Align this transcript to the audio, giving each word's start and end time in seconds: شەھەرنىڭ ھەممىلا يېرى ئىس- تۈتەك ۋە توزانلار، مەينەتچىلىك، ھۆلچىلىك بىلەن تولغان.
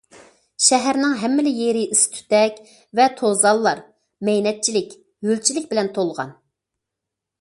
شەھەرنىڭ 0.67 1.11
ھەممىلا 1.23 1.51
يېرى 1.57 1.83
ئىس- 1.95 2.07
تۈتەك 2.15 2.57
ۋە 3.01 3.05
توزانلار، 3.19 3.83
مەينەتچىلىك، 4.31 4.97
ھۆلچىلىك 5.29 5.69
بىلەن 5.75 5.93
تولغان. 5.99 6.33